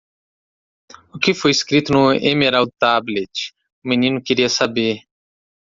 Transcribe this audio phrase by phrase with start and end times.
[1.13, 3.35] "O que foi escrito no Emerald Tablet?"
[3.85, 4.97] o menino queria saber.